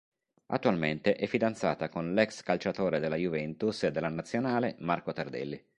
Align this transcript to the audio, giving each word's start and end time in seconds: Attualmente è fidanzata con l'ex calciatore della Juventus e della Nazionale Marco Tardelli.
Attualmente 0.47 1.13
è 1.15 1.27
fidanzata 1.27 1.87
con 1.89 2.15
l'ex 2.15 2.41
calciatore 2.41 2.99
della 2.99 3.17
Juventus 3.17 3.83
e 3.83 3.91
della 3.91 4.09
Nazionale 4.09 4.75
Marco 4.79 5.13
Tardelli. 5.13 5.63